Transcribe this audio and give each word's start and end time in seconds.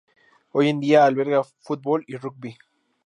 Hoy 0.49 0.69
en 0.69 0.79
día 0.79 1.05
alberga 1.05 1.43
fútbol 1.43 2.03
y 2.07 2.17
rugby. 2.17 2.57